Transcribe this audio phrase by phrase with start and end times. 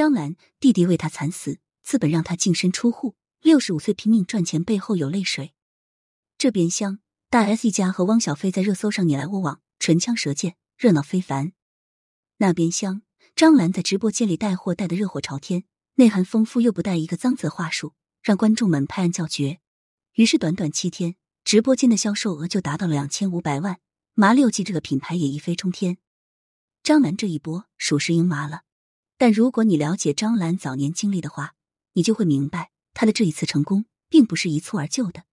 [0.00, 5.52] 张兰弟弟为他惨死，资本让他净身出户，六十五岁拼命赚钱，背后有泪水。
[6.38, 11.52] 这边厢，大 S 一家和汪小菲在热搜上你来我往，唇枪舌剑，热闹非凡。
[12.38, 13.02] 那边厢，
[13.36, 15.64] 张兰在直播间里带货带的热火朝天，
[15.96, 17.92] 内涵丰富又不带一个脏字话术，
[18.22, 19.60] 让观众们拍案叫绝。
[20.14, 23.78] 于是短短七天，直播间的销售额就达到了两千五百万，
[24.14, 25.98] 麻六记这个品牌也一飞冲天。
[26.82, 28.62] 张兰这一波属实赢麻了。
[29.20, 31.54] 但如果你了解张兰早年经历的话，
[31.92, 35.24] 你就会明白，她的这一次成功并不是一蹴而就的。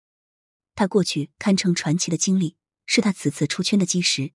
[0.75, 4.33] 她过去堪称传奇的经历，是她此次出圈的基石。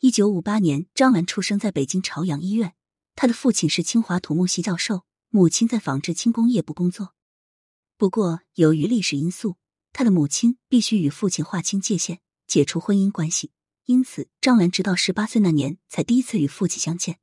[0.00, 2.74] 一九五八年，张兰出生在北京朝阳医院，
[3.14, 7.14] 她的父亲是清华土木系教授，母亲在纺织轻工业部工作。
[7.96, 9.56] 不过，由于历史因素，
[9.94, 13.52] 她的母亲必须与父亲划清界限，解除婚姻关系，
[13.86, 17.18] 因此张兰直到十八岁那年才第一次与父亲相见。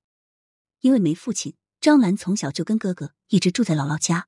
[0.80, 1.54] 因为没父亲。
[1.88, 4.28] 张兰从小就跟哥哥一直住在姥姥家。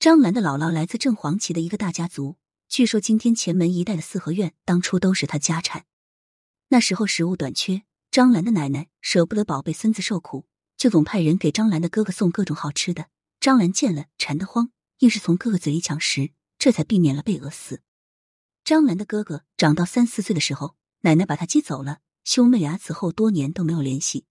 [0.00, 2.36] 张兰的姥姥来自正黄旗的一个大家族，
[2.68, 5.86] 据说今天前门一带的四合院当初都是他家产。
[6.70, 13.06] 那时候食物短缺，张兰的奶奶舍不得宝贝孙子受苦，就总派人给张兰的哥哥送各种好吃的。
[13.38, 17.82] 张兰见了馋得慌，硬是从哥哥嘴里抢食，这才避免了被饿死。
[18.64, 24.24] 张兰的哥哥长到三四岁的时候，奶奶把他接走了，兄妹俩此后多年都没有联系。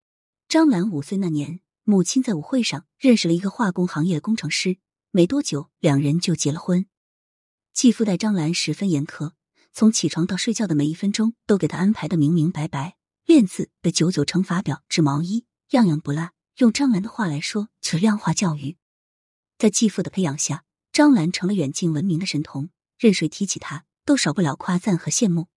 [0.49, 1.61] 张兰五岁那年。
[1.87, 4.79] 母亲在舞会上认识了一个化工行业的工程师，
[5.11, 6.87] 没多久两人就结了婚。
[7.73, 9.33] 继父待张兰十分严苛，
[9.71, 16.31] 从起床到睡觉的每一分钟都给她安排的明明白白，练字背九九乘法表、织毛衣，样样不落。
[16.57, 18.77] 用张兰的话来说，就是量化教育。
[19.59, 25.49] 在继父的培养下，张兰成了远近闻名的神童，任谁提起她，都少不了夸赞和羡慕。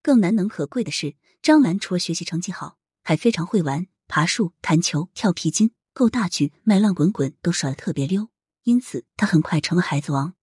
[0.00, 3.86] 更难能可贵的是，张兰除了学习成绩好，还非常会玩。
[4.06, 8.28] 爬树、弹球、跳皮筋、够大举、卖浪滚滚都耍的特别溜，
[8.62, 10.34] 因此他很快成了孩子王。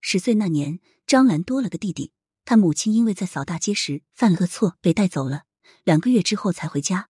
[0.00, 2.12] 十岁那年，张兰多了个弟弟，
[2.44, 5.42] 他母亲因为在扫大街时犯了个错被带走了，
[5.84, 7.08] 两个月之后才回家。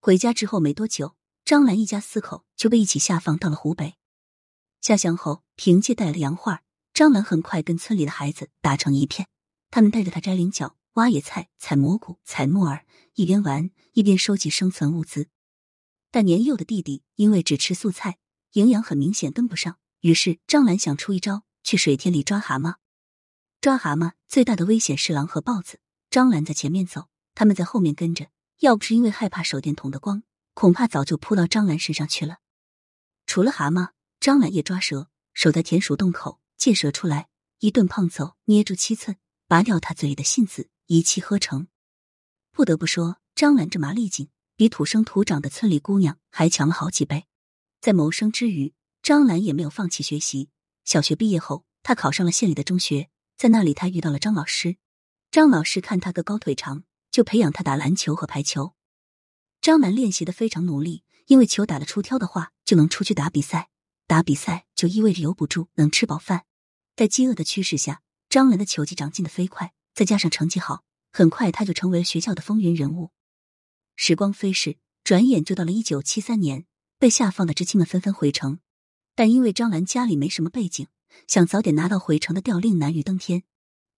[0.00, 3.96] 回家之后没多久，张兰一家四口就被一起下放到了湖北。
[4.80, 6.62] 下乡后，凭借带来的洋画，
[6.94, 9.28] 张兰很快跟村里的孩子打成一片，
[9.70, 10.77] 他们带着他摘菱角。
[10.98, 15.28] 挖野菜、采蘑菇、采木耳，一边玩一边收集生存物资。
[16.10, 18.18] 但年幼的弟弟因为只吃素菜，
[18.54, 19.78] 营养很明显跟不上。
[20.00, 22.74] 于是张兰想出一招，去水田里抓蛤蟆。
[23.60, 25.78] 抓蛤蟆最大的危险是狼和豹子。
[26.10, 27.06] 张兰在前面走，
[27.36, 28.26] 他们在后面跟着。
[28.58, 32.38] 要不是因为害怕手电筒的光，恐怕早就扑到张兰身上去了。
[33.24, 37.28] 除了蛤蟆，张兰也抓蛇，守在田鼠洞口，借蛇出来，
[37.60, 39.16] 一顿胖揍，捏住七寸，
[39.46, 40.70] 拔掉他嘴里的信子。
[40.90, 41.68] 一气呵成，
[42.50, 47.26] 不得不说，张兰这麻利劲比土生土长的村里姑娘还强了好几倍。
[47.78, 48.72] 在谋生之余，
[49.02, 50.48] 张兰也没有放弃学习。
[50.86, 54.78] 小学毕业后，她考上了县里的中学，在那里她遇到了张老师。
[55.30, 58.72] 张老师看她个高腿长，就培养她打篮球和排球。
[59.60, 63.68] 张兰练习的非常努力，因为球打得出挑的话，就能出去打比赛。
[64.06, 66.46] 打比赛就意味着有补助，能吃饱饭。
[66.96, 68.00] 在饥饿的驱使下，
[68.30, 69.74] 张兰的球技长进的飞快。
[69.98, 73.10] 再加上成绩好，很快他就成为了学校的风云人物。
[73.96, 76.66] 时光飞逝，转眼就到了一九七三年，
[77.00, 78.60] 被下放的知青们纷纷回城，
[79.16, 80.86] 但因为张兰家里没什么背景，
[81.26, 83.42] 想早点拿到回城的调令难于登天。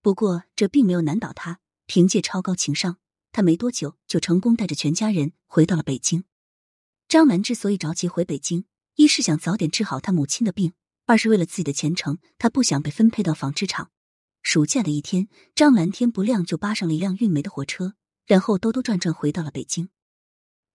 [0.00, 2.96] 不过这并没有难倒他，凭借超高情商，
[3.30, 6.24] 他没多久就成功带着全家人回到了北京。
[7.08, 10.72] 张兰之所以着急回北京，一是想早点治好他母亲的病，
[11.04, 13.90] 二是为了自己的前程，他不想被分配到纺织厂。
[14.52, 17.94] 暑假的一天，张兰天不亮就扒上了一辆运煤的火车，
[18.26, 19.90] 然后兜兜转转回到了北京。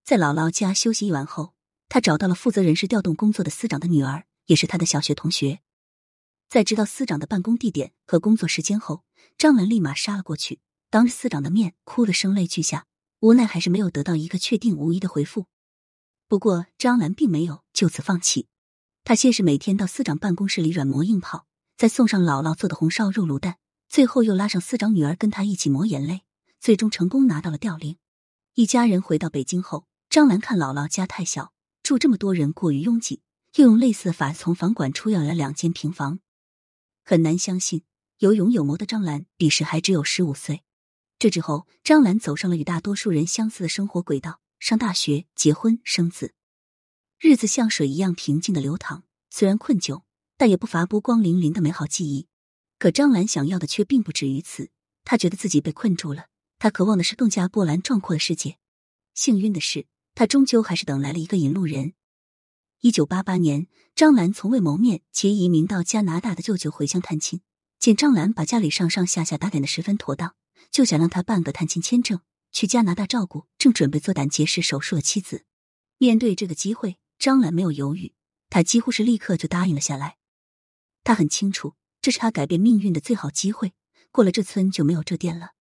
[0.02, 1.52] 在姥姥家休息一晚后，
[1.90, 5.60] 他找到了负责人事调动工作的司长的女儿，也是他的小学同学。
[6.48, 9.04] 在知道司长的办公地点和工作时间后，
[9.36, 12.86] 张兰立马杀了过去，当着司长的面哭得声泪俱下。
[13.20, 15.48] 无奈还是没有得到一个确定无疑的回复。
[16.26, 18.48] 不过张兰并没有就此放弃，
[19.04, 21.46] 他先是每天到司长办公室里软磨硬泡。
[21.76, 26.22] 再送上姥姥做的红烧肉卤蛋，最后又拉上司长女儿跟他一起抹眼泪，
[26.60, 27.96] 最终成功拿到了调令。
[28.54, 31.52] 一家人回到北京后，张兰看姥姥家太小，
[31.82, 33.22] 住这么多人过于拥挤，
[33.56, 36.20] 又用类似的法从房管处要来两间平房。
[37.04, 37.82] 很难相信，
[38.18, 40.62] 有勇有谋的张兰彼时还只有十五岁。
[41.18, 46.34] 这之后，张兰走上了与大多数人相似的生活轨道：上大学、结婚、生子，
[47.18, 49.04] 日子像水一样平静的流淌。
[49.30, 50.02] 虽然困窘。
[50.38, 52.28] 但也不乏波光粼粼的美好记忆。
[52.78, 54.70] 可张兰想要的却并不止于此，
[55.04, 56.26] 她觉得自己被困住了，
[56.58, 58.58] 她渴望的是更加波澜壮阔的世界。
[59.14, 61.94] 幸运的是，她终究还是等来了一个引路人。
[62.80, 67.40] 一九八八年，张兰从未谋面且移民到加拿大的舅舅回乡探亲，
[67.78, 70.34] 见张兰把家里上上下下打点的十分妥当，
[70.70, 72.20] 就想让他办个探亲签证，
[72.52, 75.46] 去加拿大照顾正准备做胆结石手术的妻子。
[75.96, 78.12] 面对这个机会，张兰没有犹豫，
[78.50, 80.18] 她几乎是立刻就答应了下来。
[81.02, 81.74] 他很清楚，
[82.06, 83.72] 这是他改变命运的最好机会。
[84.12, 85.54] 过了这村就没有这店了。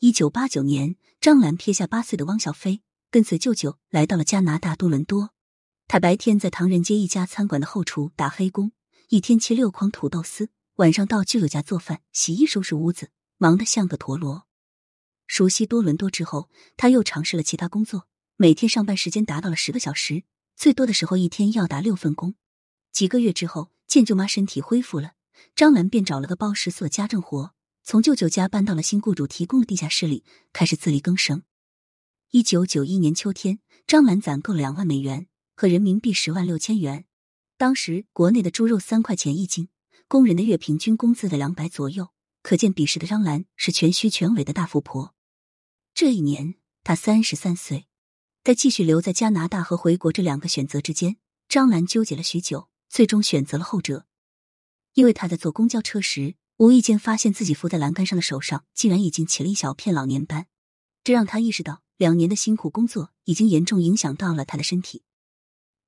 [0.00, 2.82] 一九八九年，张兰撇下八岁的汪小菲，
[3.12, 5.30] 跟随舅舅来到了加拿大多伦多。
[5.86, 8.72] 他白天在唐人街一家餐馆的后厨打黑工，
[9.10, 10.46] 一天切六筐土豆丝；
[10.78, 14.48] 晚上到舅舅家做饭、洗衣、收拾屋子，忙得像个陀螺。
[15.28, 20.24] 熟悉多伦多之后，他又尝试了其他工作，每天上班时间达到了十个小时，
[20.56, 22.34] 最多的时候一天要打六份工。
[22.90, 25.12] 几个月之后，见舅妈身体恢复了，
[25.54, 31.42] 张兰便找了个包食宿的家政活，从舅舅家搬到了新雇主提供的地下室里，开始自力更生。
[32.30, 35.28] 一九九一年秋天，张兰攒够了两万美元。
[35.56, 37.04] 和人民币十万六千元，
[37.56, 39.68] 当时国内的猪肉三块钱一斤，
[40.08, 42.08] 工人的月平均工资在两百左右，
[42.42, 45.14] 可见彼时的张兰是全虚全伪的大富婆。
[45.94, 47.86] 这一年，她三十三岁，
[48.42, 54.06] 在继续留在加拿大和回国这两个选择之间，张兰纠结了许久，最终选择了后者。
[54.94, 60.46] 因为他在坐公交车时，无意间发现自己扶在栏杆上的手上竟然已经起了一小片老年斑，
[61.02, 65.02] 这让他意识到两年的辛苦工作已经严重影响到了他的身体。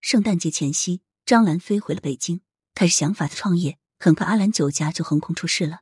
[0.01, 2.41] 圣诞节前夕，张兰飞回了北京，
[2.75, 3.79] 开始想法的创业。
[3.99, 5.81] 很快，阿兰酒家就横空出世了。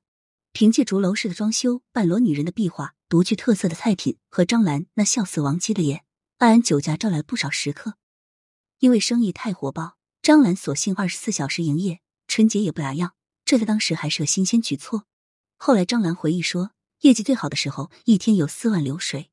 [0.52, 6.04] 凭借竹楼式的装修、半裸女人的壁画、独具特色的菜品和张兰那笑死王姬的脸，
[6.38, 7.94] 阿兰酒家招来了不少食客。
[8.78, 12.00] 因为生意太火爆，张兰索性二十四小时营业，
[12.34, 13.12] 春节也不打烊。
[13.44, 15.06] 这在当时还是个新鲜举措。
[15.56, 16.72] 后来，张兰回忆说，
[17.02, 19.31] 业绩最好的时候，一天有四万流水。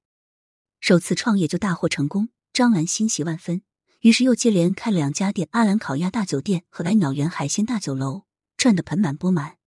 [0.80, 3.64] 首次创业就大获成功，张兰欣喜万分。
[4.02, 8.26] 于是又接连开了两家店：阿兰烤鸭大酒店和百鸟园海鲜大酒楼，
[8.56, 9.58] 赚得盆满钵满。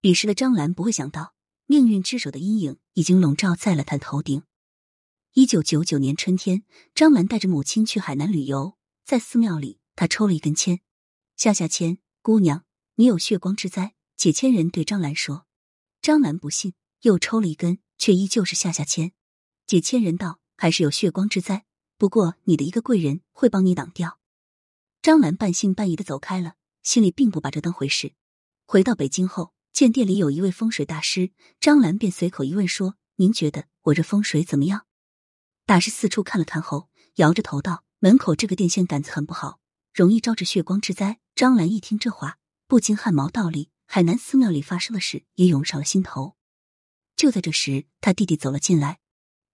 [0.00, 1.34] 彼时的张兰不会想到，
[1.66, 4.44] 命运之手的阴影已经笼罩在了他头顶。
[5.32, 6.62] 一九九九年春天，
[6.94, 10.78] 张兰带着母亲去海南旅游，在寺庙里，她抽了一根签
[11.36, 12.64] ：“下下签，姑娘，
[12.94, 15.46] 你有血光之灾。”解千人对张兰说。
[16.00, 19.12] 张兰不信，又抽了一根，却依旧是下下签。
[19.66, 21.64] 解千人道：“还是有血光之灾。”
[21.98, 24.20] 不过，你的一个贵人会帮你挡掉。
[25.00, 26.54] 张兰半信半疑的走开了，
[26.84, 28.14] 心里并不把这当回事。
[28.64, 34.86] 回到北京后，见店里有一位风水大师，张兰便随口一问说：“您觉得我这风水怎么样？”
[35.66, 39.58] 大师四处看了看后，摇着头道：“门口这个电线杆子很不好，
[39.92, 43.70] 容易招致血光之灾。”张兰一听这话，不禁汗毛倒立。
[43.86, 46.36] 海南寺庙里发生的事也涌上了心头。
[47.16, 49.00] 就在这时，他弟弟走了进来，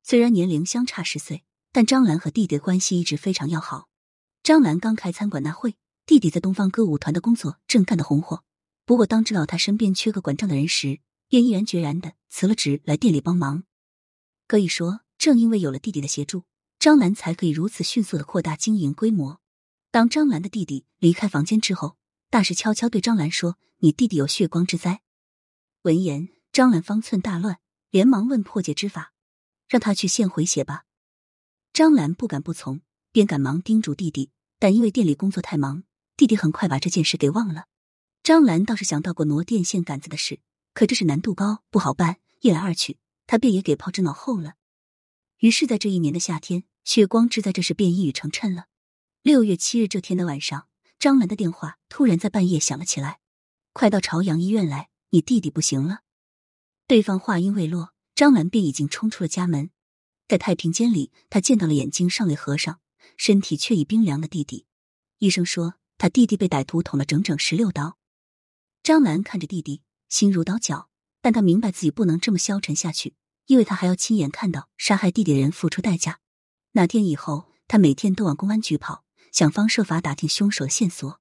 [0.03, 1.45] 虽然年龄相差十岁。
[1.71, 3.89] 但张兰和弟弟的关系一直非常要好。
[4.43, 5.77] 张兰刚开餐馆那会，
[6.07, 8.43] 弟弟在东方歌舞团的工作正干得红火。
[8.87, 13.65] 不过当知道他身边缺个管账的人时，便毅然决然的辞了职来店里帮忙。
[14.47, 16.45] 可以说，正因为有了弟弟的协助，
[16.79, 19.41] 张兰才可以如此迅速的扩大经营规模。
[19.91, 21.97] 当张兰的弟弟离开房间之后，
[22.29, 25.01] 大师悄悄对张兰说：“你弟弟有血光之灾。”
[25.83, 27.59] 闻言，张兰方寸大乱，
[27.91, 29.15] 连忙问破解之法，
[29.67, 30.85] 让他去献回血吧。
[31.73, 32.83] 张兰不敢不从，
[33.13, 35.85] 便赶忙叮嘱弟弟，但因为店里工作太忙，
[36.17, 37.65] 弟弟很快把这件事给忘了。
[38.23, 40.41] 张兰倒是想到过挪电线杆子的事，
[40.75, 42.19] 可这是难度高，不好办。
[42.41, 44.55] 一来二去，他便也给抛之脑后了。
[45.39, 48.67] 于是，在这一年的夏天，血光之灾这事便一语成谶了。
[49.29, 50.69] 六月七日这天的晚上，
[50.99, 53.21] 张兰的电话突然在半夜响了起来
[53.75, 56.01] ：“快到朝阳医院来，你弟弟不行了。”
[56.89, 59.69] 对方话音未落，张兰便已经冲出了家门。
[60.27, 62.81] 在太平间里，他见到了眼睛尚未合上、
[63.19, 64.65] 身体却已冰凉的弟弟。
[65.19, 67.99] 医生说，他弟弟被歹徒捅了整整十六刀。
[68.83, 70.89] 张兰看着弟弟，心如刀绞，
[71.21, 76.21] 但他明白自己不能这么消沉下去，因为他还要亲眼看到杀害弟弟的人付出代价。
[76.73, 81.21] 那天以后，他每天都往公安局跑，想方设法打听凶手的线索。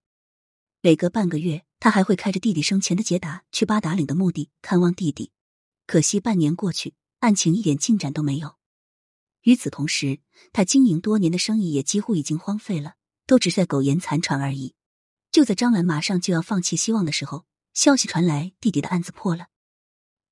[0.82, 5.32] 每隔半个月，他还会开着弟弟生前的捷达去八达岭的墓地看望弟弟。
[5.86, 8.56] 可惜半年过去，案情一点进展都没有。
[9.42, 10.20] 与此同时，
[10.52, 12.96] 他经营多年的生意也几乎已经荒废了，
[13.26, 14.76] 都只是在苟延残喘而已。
[15.32, 19.48] 就在张兰马上就要放弃希望的时候，消息传来，弟弟的案子破了。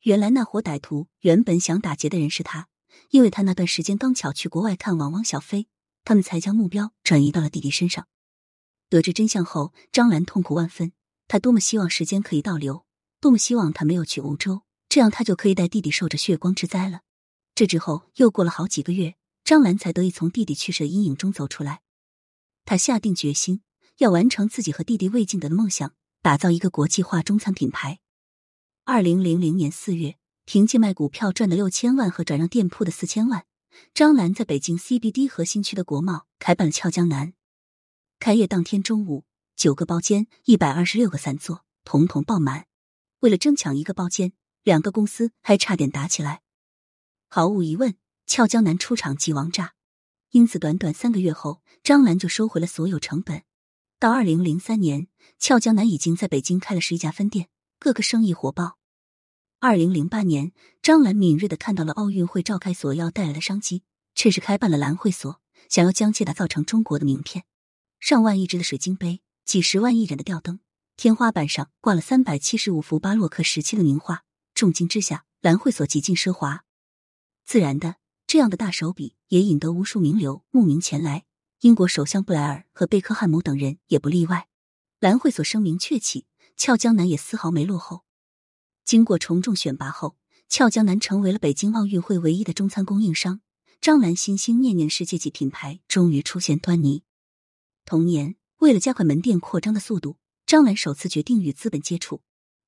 [0.01, 2.67] 原来那伙歹徒原本想打劫的人是他，
[3.09, 5.67] 因为他那段时间刚巧去国外看望汪小菲，
[6.05, 8.07] 他们才将目标转移到了弟弟身上。
[8.87, 10.93] 得知真相后，张兰痛苦万分。
[11.27, 12.85] 他多么希望时间可以倒流，
[13.19, 17.01] 多么希望他没有去梧州，这样他就可以带弟弟受着血光之灾了。
[17.55, 21.81] 这之后又过了好几个月，张兰才得以从弟弟去世的阴影中走出来。
[22.63, 23.61] 他下定决心
[23.97, 27.99] 要完成自己和弟弟魏晋德的梦想，打造一个国际化中餐品牌。
[28.83, 33.45] 二零零零年四月，凭借卖股票赚的六千万和转让店铺的四千万，
[33.93, 37.33] 张兰在北京 CBD 核心区的国贸开办了俏江南。
[38.19, 42.67] 开业当天中午，九个包间，一百二十六个散座，统统爆满。
[43.19, 46.41] 为了争抢一个包间，两个公司还差点打起来。
[47.27, 49.73] 毫无疑问，俏江南出场即王炸。
[50.31, 53.43] 因此，短短三个月后，张兰就收回了所有成本。
[53.99, 55.07] 到二零零三年，
[55.39, 58.77] 俏江南已经在北京开了十一家分店，各个生意火爆。
[59.67, 60.51] 二零零八年，
[60.83, 63.81] 张兰敏锐的看到了奥运会召开所要带来的商机，
[64.13, 67.45] 趁势开办了兰会所，想要将其打造成中国的名片。
[67.99, 70.59] 上万一只的水晶杯，几十万一盏的吊灯，
[70.95, 76.63] 天花板上挂了三百七十五幅巴洛克时期的名画，重金之下，兰会所极尽奢华。
[77.43, 77.95] 自然的，
[78.27, 81.25] 这样的大手笔也引得无数名流慕名前来。
[81.61, 84.47] 英国首相布莱尔和贝克汉姆等人也不例外。
[84.99, 88.04] 兰会所声名鹊起，俏江南也丝毫没落后。
[88.85, 90.15] 经过重重选拔后，
[90.47, 93.41] 俏江南成为了北京奥运会唯一的中餐供应商。
[93.81, 97.03] 张兰心心念念世界级品牌终于出现端倪。
[97.83, 102.21] 同年，为了加快门店扩张的速度，张兰首次决定与资本接触。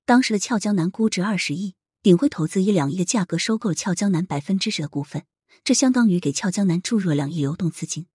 [0.06, 1.76] 当时的俏江南估值二十亿。
[2.04, 5.26] 鼎晖投资以两亿的价格收购了俏江南百分之十的股份，
[5.66, 8.06] 这相当于给俏江南注入了两亿流动资金。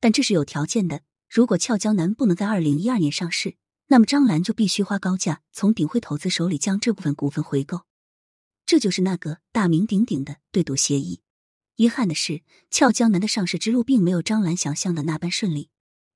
[0.00, 3.56] 但这是有条件的，如果俏江南不能在二零一二年上市，
[3.88, 7.82] 那么张兰就必须花高价从鼎晖投资手里将这部分股份回购。
[8.64, 11.20] 这就是那个大名鼎鼎的对赌协议。
[11.76, 15.70] 遗憾的是，俏江南的上市之路并没有张兰想象的那般顺利。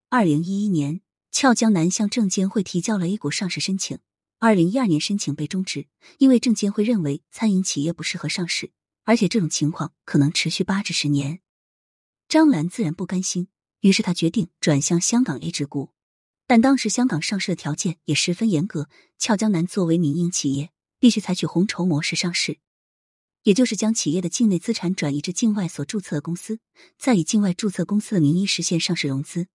[0.08, 3.98] 二零一一年，俏江南向证监会提交了 A 股上市申请。
[4.38, 5.86] 二零一二年申请被终止，
[6.16, 8.72] 因为证监会认为餐饮企业不适合上市，
[9.04, 11.40] 而且这种情况可能持续八至十年。
[12.26, 13.48] 张兰自然不甘心，
[13.80, 15.90] 于是他决定转向香港 A 股股，
[16.50, 18.88] 但当时香港上市的条件也十分严格。
[19.16, 22.59] 俏江南作为民营企业，必须采取红筹模式上市，
[23.45, 26.59] 也就是将企业的境内资产转移至境外所注册的公司，
[26.99, 29.47] 再以境外注册公司的名义实现上市融资。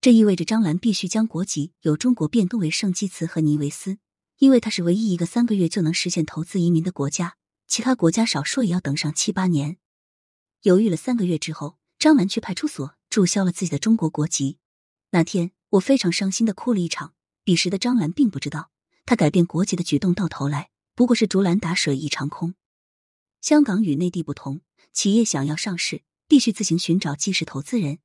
[0.00, 3.98] 这意味着张兰必须将国籍由中国变更为圣基茨和尼维斯，
[4.38, 7.36] 因为它是唯一一个三个月就能实现投资移民的国家，
[7.68, 9.76] 其他国家少说也要等上七八年。
[10.62, 14.58] 犹豫了三个月之后，张兰去派出所注销了自己的中国国籍。
[15.10, 17.14] 那天，我非常伤心的哭了一场。
[17.44, 18.70] 彼时的张兰并不知道，
[19.06, 22.54] 他改变国籍的举动到头来不过是竹篮打水一场空。
[23.40, 24.60] 香港与内地不同，
[24.92, 27.98] 企业想要上市，必须自行寻找基石投资人。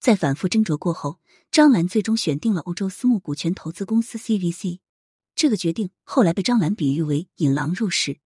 [0.00, 4.80] 在反复斟酌过后，张兰最终选定了欧洲私募股权投资公司 CVC。
[5.34, 8.18] 这个决定后来被张兰比喻为“引狼入室”。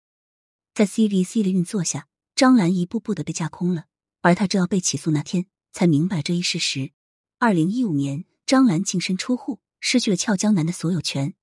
[0.74, 3.84] 在 CVC 的运作下，张兰一步步的被架空了。
[4.22, 6.90] 而他直到被起诉那天，才明白这一事实。
[7.38, 11.34] 二零一五年，张兰净身出户，失去了俏江南的所有权。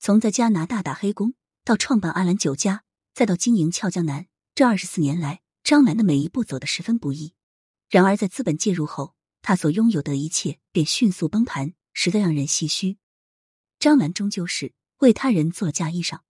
[0.00, 2.82] 从在加拿大打黑工，到创办阿兰酒家，
[3.14, 7.34] 再到经营俏江南，这二十四年来，张兰的每一步走得十分不易。
[7.88, 12.98] 然而，在资本介入后，他所拥有的一切便迅速崩盘，实在让人唏嘘。
[13.78, 16.22] 张兰终究是为他人做了嫁衣裳，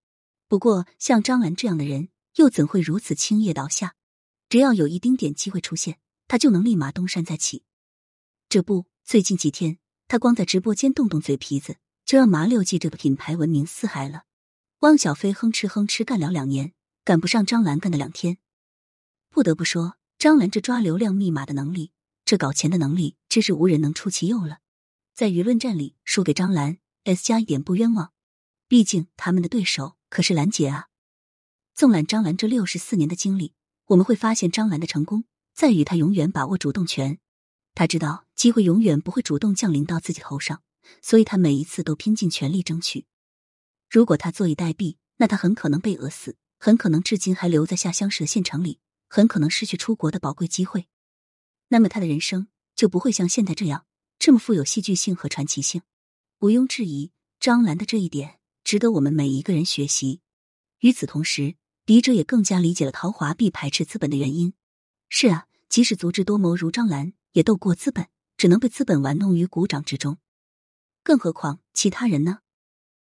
[0.46, 3.94] 不过像张兰这样的人，又怎会如此轻易倒下？
[4.50, 5.98] 只要有一丁点机会出现，
[6.28, 7.64] 他就能立马东山再起。
[8.50, 14.22] 这不，最近几天，他光在直播间动动嘴皮子，就让麻六记这个品牌闻名四海了。
[14.80, 16.72] 汪小菲哼哧哼哧干了两年，
[17.04, 18.38] 赶不上张兰干的两天。
[19.30, 21.92] 不得不说，张兰这抓流量密码的能力。
[22.24, 24.58] 这搞钱的能力真是无人能出其右了，
[25.14, 28.12] 在舆论战里输给张兰 S 加一点不冤枉，
[28.66, 30.88] 毕竟他们的对手可是兰姐啊。
[31.72, 33.54] 纵览张兰这六十四年的经历，
[33.86, 37.20] 我们会发现张兰的成功在于她永远把握主动权。
[37.76, 40.62] 他知道机会永远不会主动降临到自己头上，
[41.02, 43.04] 所以他每一次都拼尽全力争取。
[43.90, 50.86] 如果他坐以待毙，那他很可能被饿死，很可能至今还留在下乡时的县城里，很可能失去出国的宝贵机会。
[51.68, 53.84] 那么他的人生就不会像现在这样
[54.18, 55.82] 这么富有戏剧性和传奇性。
[56.38, 60.22] 毋庸置疑，张兰的这一点值得我们每一个人学习。
[60.78, 64.54] 与此同时，笔者也更加理解了陶华碧排斥资本的原因。
[65.10, 70.16] 是啊，即使足智多谋如张兰，也斗过资本，只能被资本玩弄于股掌之中。
[71.02, 72.38] 更何况其他人呢？